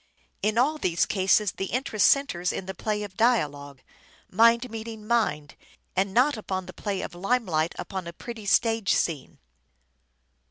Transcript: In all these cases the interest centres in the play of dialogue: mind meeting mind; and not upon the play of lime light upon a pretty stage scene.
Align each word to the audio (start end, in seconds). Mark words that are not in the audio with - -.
In 0.41 0.57
all 0.57 0.79
these 0.79 1.05
cases 1.05 1.51
the 1.51 1.67
interest 1.67 2.07
centres 2.07 2.51
in 2.51 2.65
the 2.65 2.73
play 2.73 3.03
of 3.03 3.15
dialogue: 3.15 3.83
mind 4.31 4.71
meeting 4.71 5.05
mind; 5.05 5.53
and 5.95 6.11
not 6.11 6.37
upon 6.37 6.65
the 6.65 6.73
play 6.73 7.01
of 7.03 7.13
lime 7.13 7.45
light 7.45 7.75
upon 7.77 8.07
a 8.07 8.13
pretty 8.13 8.47
stage 8.47 8.93
scene. 8.95 9.37